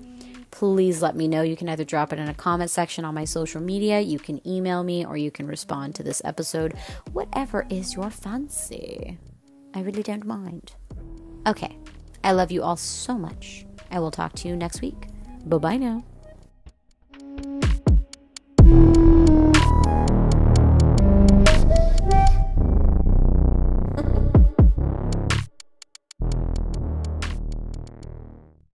please 0.52 1.02
let 1.02 1.16
me 1.18 1.28
know. 1.28 1.42
You 1.42 1.58
can 1.58 1.68
either 1.68 1.84
drop 1.84 2.14
it 2.14 2.20
in 2.20 2.30
a 2.30 2.34
comment 2.34 2.72
section 2.72 3.04
on 3.04 3.14
my 3.14 3.26
social 3.26 3.62
media, 3.62 4.00
you 4.00 4.20
can 4.20 4.40
email 4.48 4.84
me, 4.84 5.06
or 5.06 5.18
you 5.18 5.30
can 5.30 5.48
respond 5.48 5.96
to 5.96 6.04
this 6.04 6.22
episode. 6.24 6.74
Whatever 7.12 7.68
is 7.70 7.96
your 7.96 8.10
fancy. 8.10 9.18
I 9.74 9.82
really 9.82 10.04
don't 10.04 10.26
mind. 10.26 10.74
Okay, 11.48 11.78
I 12.24 12.32
love 12.32 12.52
you 12.52 12.64
all 12.64 12.76
so 12.76 13.16
much. 13.18 13.66
I 13.92 14.00
will 14.00 14.12
talk 14.12 14.34
to 14.34 14.48
you 14.48 14.56
next 14.56 14.82
week. 14.82 15.08
Bye 15.46 15.58
bye 15.58 15.78
now. 15.78 16.04